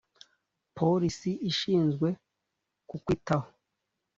polisi 0.77 1.31
ishinzwe 1.49 2.07
kukwitaho. 2.89 3.47